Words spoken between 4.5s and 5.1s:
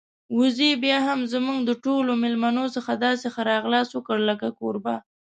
کوربه.